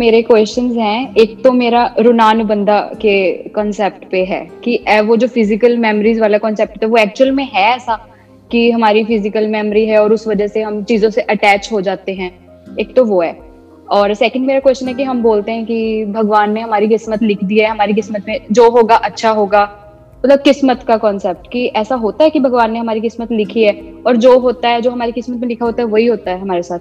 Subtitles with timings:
[0.00, 5.76] मेरे क्वेश्चंस हैं। एक तो मेरा रुनानुबंधा के कॉन्सेप्ट पे है कि वो जो फ़िज़िकल
[5.78, 7.96] मेमोरीज वाला कॉन्सेप्ट है, वो एक्चुअल में है ऐसा
[8.50, 12.12] कि हमारी फ़िज़िकल मेमोरी है और उस वजह से हम चीज़ों से अटैच हो जाते
[12.12, 12.30] हैं।
[12.76, 13.34] एक तो वो है।
[13.88, 17.44] और सेकंड मेरा क्वेश्चन है कि हम बोलते हैं कि भगवान ने हमारी किस्मत लिख
[17.44, 19.62] दी है, हमारी किस्मत में जो होगा अच्छा होगा।
[20.24, 23.74] मतलब किस्मत का कॉन्सेप्ट कि ऐसा होता है कि भगवान ने हमारी किस्मत लिखी है
[24.06, 26.62] और जो होता है, जो हमारी किस्मत में लिखा होता है, वही होता है हमारे
[26.62, 26.78] साथ।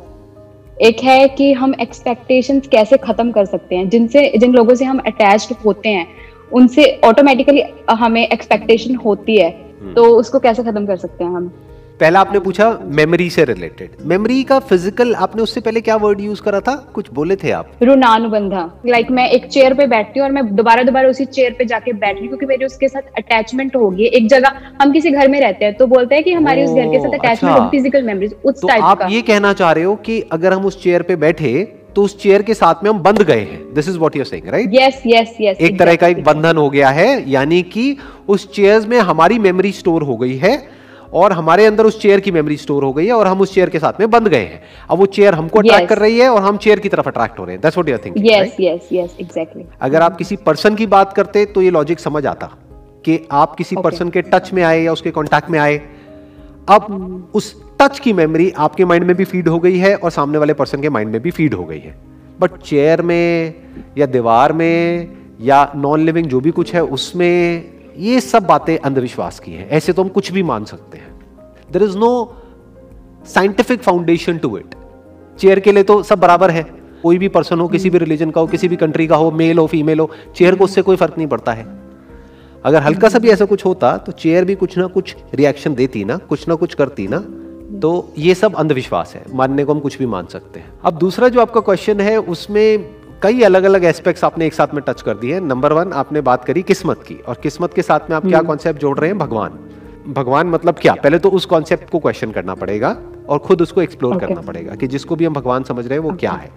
[0.82, 3.90] एक है कि हम एक्सपेक्टेशंस कैसे खत्म कर सकते हैं?
[3.90, 6.08] जिनसे जिन लोगों से हम अटैच होते हैं
[6.54, 11.54] उनसे ऑटोमेटिकली हमें एक्सपेक्टेशन होती है। हम्म। तो उसको कैसे खत्म कर सकते हैं हम?
[12.00, 12.68] पहला आपने पूछा
[12.98, 16.76] मेमोरी से रिलेटेड मेमोरी का फ़िज़िकल आपने उससे पहले क्या वर्ड यूज़ करा था?
[16.94, 17.72] कुछ बोले थे आप?
[17.84, 18.62] ऋणानुबंधा.
[18.86, 21.66] लाइक like मैं एक चेयर पे बैठती हूँ और मैं दोबारा दोबारा उसी चेयर पे
[21.66, 24.06] जाके बैठ रही हूँ क्योंकि मेरी उसके साथ अटैचमेंट होगी.
[24.06, 26.92] एक जगह हम किसी घर में रहते हैं तो बोलते हैं कि हमारी उस घर
[26.92, 29.96] के साथ अटैचमेंट अच्छा। फ़िज़िकल मेमोरीज उस टाइप तो आप ये कहना चाह रहे हो
[30.06, 31.54] कि अगर हम उस चेयर पे बैठे
[31.96, 33.62] तो उस चेयर के साथ में हम बंध गए हैं.
[33.74, 36.70] This is what you're saying right yes yes yes एक तरह का एक बंधन हो
[36.70, 37.96] गया है यानी कि
[38.30, 40.58] उस चेयर में हमारी मेमोरी स्टोर हो गई है
[41.14, 43.70] और हमारे अंदर उस चेयर की मेमोरी स्टोर हो गई है और हम उस चेयर
[43.70, 45.90] के साथ में बंद गए हैं अब वो चेयर हमको अट्रैक्ट yes.
[45.90, 47.98] कर रही है और हम चेयर की तरफ़ अट्रैक्ट हो रहे हैं that's what you
[48.06, 52.00] think yes yes yes exactly अगर आप किसी पर्सन की बात करते तो ये लॉजिक
[52.00, 52.52] समझ आता
[53.06, 54.14] कि आप किसी पर्सन okay.
[54.14, 55.82] के टच में आए या उसके कांटेक्ट में आए
[56.70, 57.36] अब hmm.
[57.36, 60.54] उस टच की मेमोरी आपके माइंड में भी फ़ीड हो गई है और सामने वाले
[60.54, 61.96] पर्सन के माइंड में भी फ़ीड हो गई है
[62.40, 63.54] बट चेयर में
[63.98, 65.08] या दीवार में
[65.42, 69.94] या नॉन लिविंग जो भी कुछ है उसमें ये सब बातें अंधविश्वास की हैं। ऐसे
[69.94, 71.14] तो हम कुछ भी मान सकते हैं।
[71.72, 72.12] There is no
[73.28, 74.76] scientific foundation to it
[75.40, 76.64] chair के लिए तो सब बराबर है।
[77.04, 79.58] कोई भी पर्सन हो, किसी भी रिलीजन का हो, किसी भी कंट्री का हो मेल
[79.58, 81.66] हो फीमेल हो चेयर को उससे कोई फ़र्क नहीं पड़ता है।
[82.66, 86.04] अगर हल्का सा भी ऐसा कुछ होता तो चेयर भी कुछ ना कुछ रिएक्शन देती
[86.06, 87.18] ना, कुछ ना कुछ करती ना
[87.80, 91.28] तो ये सब अंधविश्वास है। मानने को हम कुछ भी मान सकते हैं। अब दूसरा
[91.28, 95.14] जो आपका क्वेश्चन है, उसमें कई अलग अलग एस्पेक्ट्स आपने एक साथ में टच कर
[95.14, 98.42] दिए नंबर वन आपने बात करी किस्मत की। और किस्मत के साथ में आप क्या
[98.42, 99.18] कॉन्सेप्ट हम्म। जोड़ रहे हैं?
[99.18, 99.60] भगवान।
[100.14, 100.94] भगवान मतलब क्या?
[100.94, 102.98] पहले तो उस कॉन्सेप्ट को क्वेश्चन करना पड़ेगा
[103.30, 104.28] और खुद उसको एक्सप्लोर okay.
[104.28, 106.20] करना पड़ेगा कि जिसको भी हम भगवान समझ रहे हैं वो okay.
[106.20, 106.50] क्या है?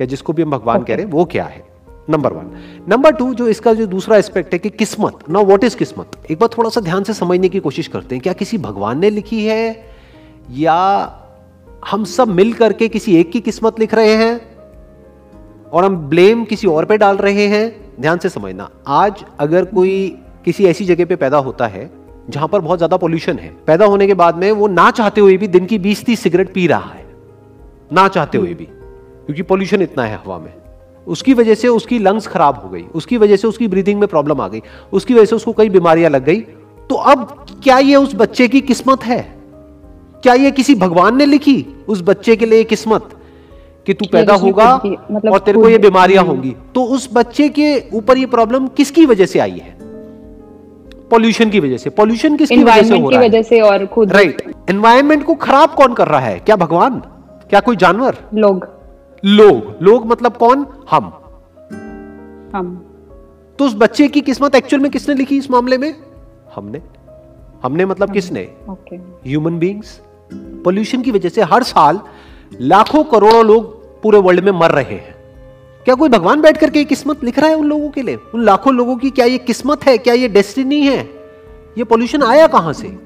[0.00, 0.88] या जिसको भी हम भगवान okay.
[0.88, 1.66] कह रहे हैं वो क्या है?
[2.10, 2.50] नंबर वन
[2.88, 6.10] नंबर टू जो इसका जो दूसरा एस्पेक्ट है कि किस्मत। ना व्हाट इज़ किस्मत?
[6.30, 9.10] एक बार थोड़ा सा ध्यान से समझने की कोशिश करते हैं। क्या किसी भगवान ने
[9.10, 9.84] लिखी है?
[10.50, 10.76] या
[11.88, 14.49] हम सब मिल करके किसी एक की किस्मत लिख रहे हैं?
[15.72, 20.16] और हम ब्लेम किसी और पे डाल रहे हैं, ध्यान से समझना। आज अगर कोई
[20.44, 21.90] किसी ऐसी जगह पे पैदा होता है,
[22.30, 25.36] जहाँ पर बहुत ज़्यादा पोल्यूशन है, पैदा होने के बाद में वो ना चाहते हुए
[25.36, 27.06] भी दिन की बीस तीस सिगरेट पी रहा है।
[27.92, 30.52] ना चाहते हुए भी, क्योंकि पोल्यूशन इतना है हवा में।
[31.06, 34.40] उसकी वजह से उसकी लंग्स खराब हो गई, उसकी वजह से उसकी ब्रीदिंग में प्रॉब्लम
[34.40, 36.40] आ गई, उसकी वजह से उसको कई बीमारियाँ लग गई।
[36.90, 39.20] तो अब क्या ये उस बच्चे की किस्मत है?
[40.22, 43.08] क्या ये किसी भगवान ने लिखी, उस बच्चे के लिए किस्मत?
[43.86, 47.82] कि तू पैदा होगा मतलब और तेरे को ये बीमारियाँ होंगी। तो उस बच्चे के
[47.92, 49.78] ऊपर ये प्रॉब्लम किसकी वजह से आई है?
[51.10, 54.42] पॉल्यूशन की वजह से। पॉल्यूशन किसकी वजह से हो रहा वजह से और खुद। राइट
[54.70, 56.38] एनवायरमेंट को खराब कौन कर रहा है?
[56.38, 57.02] क्या भगवान?
[57.50, 58.16] क्या कोई जानवर?
[58.34, 58.68] लोग।
[59.24, 60.66] लोग। लोग मतलब कौन?
[60.90, 61.12] हम।
[62.54, 62.86] हम।
[63.58, 65.94] तो उस बच्चे की किस्मत एक्चुअल में किसने लिखी इस मामले में?
[66.54, 66.80] हमने।
[67.62, 68.40] हमने मतलब किसने?
[69.26, 70.00] ह्यूमन बींग्स
[70.34, 72.00] पोल्यूशन की वजह से हर साल
[72.52, 73.64] लाखों करोड़ों लोग
[74.02, 75.14] पूरे वर्ल्ड में मर रहे हैं।
[75.84, 78.18] क्या कोई भगवान बैठ करके किस्मत लिख रहा है उन लोगों के लिए?
[78.34, 79.98] उन लाखों लोगों की क्या ये किस्मत है?
[79.98, 81.10] क्या ये डेस्टिनी है?
[81.78, 82.98] ये पोल्यूशन आया कहाँ से?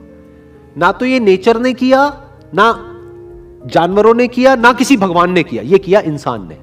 [0.78, 2.90] ना तो ये नेचर ने किया ना
[3.66, 6.58] जानवरों ने किया ना किसी भगवान ने किया। ये किया इंसान ने।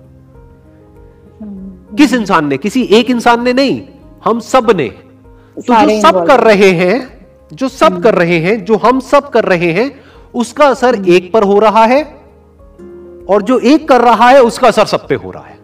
[1.97, 2.57] किस इंसान ने?
[2.57, 3.81] किसी एक इंसान ने नहीं
[4.25, 8.99] हम सबने। तो जो सब कर रहे हैं जो सब कर रहे हैं जो हम
[8.99, 10.01] सब कर रहे हैं
[10.33, 12.20] उसका असर एक पर हो रहा है
[13.29, 15.57] और जो एक कर रहा है उसका असर सब पे हो रहा है।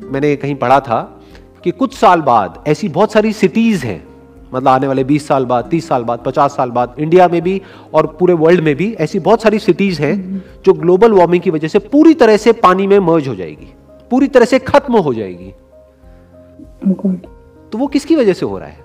[0.00, 1.20] मैंने कहीं पढ़ा था
[1.64, 4.08] कि कुछ साल बाद ऐसी बहुत सारी सिटीज़ हैं
[4.54, 7.62] मतलब आने वाले 20 साल बाद 30 साल बाद 50 साल बाद इंडिया में भी
[7.94, 11.68] और पूरे वर्ल्ड में भी ऐसी बहुत सारी सिटीज़ हैं जो ग्लोबल वार्मिंग की वजह
[11.68, 13.74] से पूरी तरह से पानी में मर्ज हो जाएगी
[14.10, 15.54] पूरी तरह से खत्म हो जाएगी।
[17.72, 18.78] तो वो किसकी वजह से हो रहा है?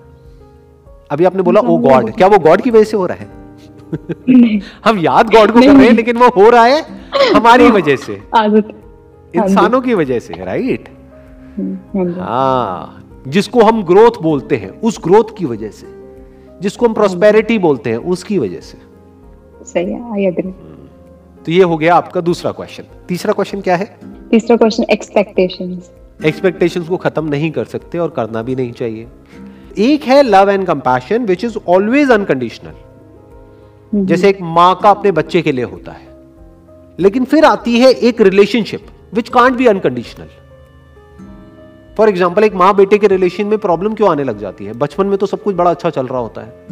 [1.10, 3.28] अभी आपने बोला ओ गॉड क्या वो गॉड की वजह से हो रहा है?
[4.84, 6.80] हम याद गॉड को कर रहे हैं लेकिन वो हो रहा है
[7.34, 10.88] हमारी वजह से। हाँ इंसानों की वजह से राइट
[11.58, 15.86] हम्म, हाँ, हाँ जिसको हम ग्रोथ बोलते हैं उस ग्रोथ की वजह से।
[16.62, 18.78] जिसको हम प्रोस्पेरिटी बोलते हैं उसकी वजह से।
[19.64, 20.52] सही है आई हम्म।
[21.44, 23.86] तो ये हो गया आपका दूसरा क्वेश्चन तीसरा क्वेश्चन क्या है?
[24.30, 25.90] तीसरा क्वेश्चन एक्सपेक्टेशंस
[26.24, 29.06] एक्सपेक्टेशंस को खत्म नहीं कर सकते और करना भी नहीं चाहिए।
[29.78, 32.72] एक है love and compassion which is always unconditional
[33.94, 36.06] जैसे एक माँ का अपने बच्चे के लिए होता है।
[36.98, 40.26] लेकिन फिर आती है एक relationship which can't be unconditional
[41.96, 44.72] for example एक माँ बेटे के रिलेशन में प्रॉब्लम क्यों आने लग जाती है?
[44.72, 46.66] बचपन में तो सब कुछ बड़ा अच्छा चल रहा होता है।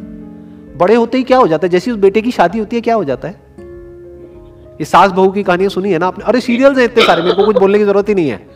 [0.79, 1.71] बड़े होते ही क्या हो जाता है?
[1.71, 3.35] जैसे उस बेटे की शादी होती है, क्या हो जाता है?
[4.81, 6.25] ये सास बहू की कहानियाँ सुनी है ना आपने?
[6.25, 8.47] अरे सीरियल्स हैं इतने सारे, मेरे को कुछ बोलने की ज़रूरत ही नहीं है।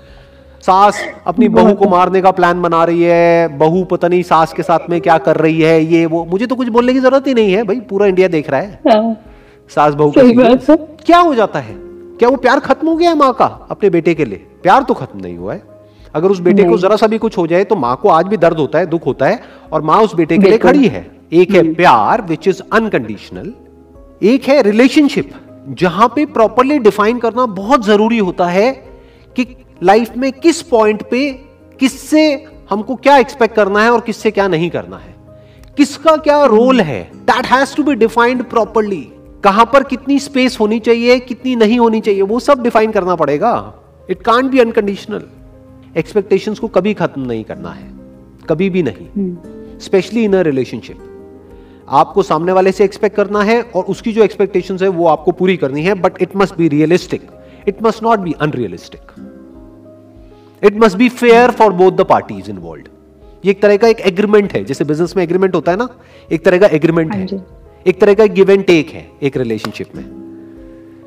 [0.63, 4.63] सास अपनी बहू को मारने का प्लान बना रही है बहू पता नहीं सास के
[4.63, 7.35] साथ में क्या कर रही है ये वो मुझे तो कुछ बोलने की ज़रूरत ही
[7.35, 9.17] नहीं है भाई पूरा इंडिया देख रहा है। हाँ।
[9.71, 11.75] सास बहू का क्या हो जाता है?
[12.19, 14.39] क्या वो प्यार खत्म हो गया है माँ का अपने बेटे के लिए?
[14.63, 15.63] प्यार तो खत्म नहीं हुआ है।
[16.15, 18.37] अगर उस बेटे को जरा सा भी कुछ हो जाए तो माँ को आज भी
[18.37, 19.41] दर्द होता है दुख होता है
[19.73, 23.53] और माँ उस बेटे के लिए खड़ी है। एक है हम्म। प्यार विच इज़ अनकंडीशनल
[24.23, 25.31] एक है रिलेशनशिप
[25.79, 28.71] जहाँ पे प्रॉपरली डिफाइन करना बहुत ज़रूरी होता है
[29.37, 29.45] कि
[29.83, 31.31] लाइफ में किस पॉइंट पे
[31.81, 35.15] किससे हमको क्या एक्सपेक्ट करना है और किससे क्या नहीं करना है?
[35.77, 37.11] किसका क्या रोल है?
[37.17, 39.09] That has to be defined properly
[39.45, 43.75] कहाँ पर कितनी स्पेस होनी चाहिए कितनी नहीं होनी चाहिए वो सब डिफाइन करना पड़ेगा।
[44.11, 45.23] It can't be unconditional
[45.97, 47.91] expectation को कभी खत्म नहीं करना है।
[48.49, 49.37] कभी भी नहीं।
[49.79, 50.99] स्पेशली इन अ रिलेशनशिप
[51.89, 55.57] आपको सामने वाले से एक्सपेक्ट करना है और उसकी जो एक्सपेक्टेशन है वो आपको पूरी
[55.57, 57.31] करनी है but it must be realistic
[57.69, 59.28] it must not be unrealistic
[60.63, 62.85] it must be fair for both the parties involve
[63.45, 65.89] ये एक तरह का एक एग्रीमेंट है जैसे बिज़नेस में एग्रीमेंट होता है ना
[66.33, 67.47] एक तरह का एग्रीमेंट है। हाँ
[67.87, 70.05] एक तरह का गिव एंड टेक है एक रिलेशनशिप में।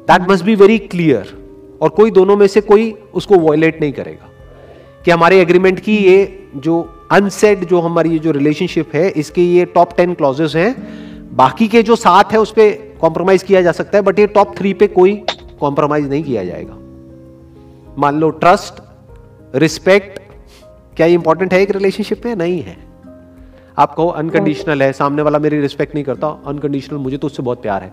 [0.08, 1.34] That must be very clear
[1.82, 4.28] और कोई दोनों में से कोई उसको वॉयलेट नहीं करेगा।
[5.06, 9.96] कि हमारे एग्रीमेंट की ये जो अनसेड जो हमारी जो रिलेशनशिप है इसके ये टॉप
[9.98, 10.76] टेन क्लॉजेस हैं।
[11.36, 14.58] बाकी के जो सात है उस पर कॉम्प्रोमाइज किया जा सकता है बट ये टॉप
[14.58, 15.14] थ्री पे कोई
[15.60, 16.74] कॉम्प्रोमाइज नहीं किया जाएगा।
[17.98, 18.82] मान लो ट्रस्ट
[19.54, 20.20] रिस्पेक्ट
[20.98, 22.36] क्या इंपॉर्टेंट है एक रिलेशनशिप में?
[22.36, 22.78] नहीं है।
[23.78, 27.62] आप कहो अनकंडीशनल है सामने वाला मेरी रिस्पेक्ट नहीं करता अनकंडीशनल मुझे तो उससे बहुत
[27.62, 27.92] प्यार है।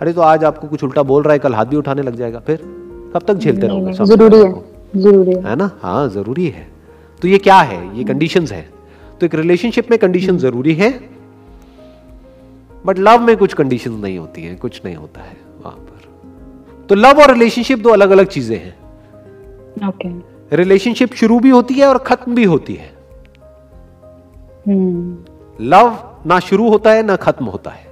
[0.00, 2.40] अरे तो आज आपको कुछ उल्टा बोल रहा है कल हाथ भी उठाने लग जाएगा
[2.40, 2.60] फिर
[3.14, 4.52] कब तक झेलते रहोगे ज़रूरी है
[4.96, 5.70] ज़रूरी है। ना?
[5.82, 6.66] हाँ ज़रूरी है।
[7.22, 7.98] तो ये क्या है?
[7.98, 8.68] ये कंडीशन है।
[9.20, 10.90] तो एक रिलेशनशिप में कंडीशन। ज़रूरी है
[12.84, 16.94] बट लव में कुछ कंडीशन नहीं होती है कुछ नहीं होता है वहाँ पर। तो
[16.94, 18.74] लव और रिलेशनशिप दो अलग अलग चीज़ें हैं।
[19.88, 20.37] Okay okay.
[20.52, 22.96] रिलेशनशिप शुरू भी होती है और खत्म भी होती है
[24.68, 27.86] लव हम्म। ना शुरू होता है ना खत्म होता है